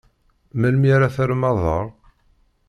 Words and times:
Melmi 0.59 0.89
ara 0.95 1.13
terrem 1.15 1.43
aḍar? 1.49 1.87